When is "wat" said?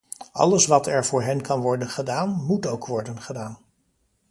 0.65-0.87